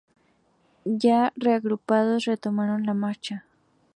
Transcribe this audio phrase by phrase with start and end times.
[0.87, 3.45] Ya reagrupados, retomaron la marcha.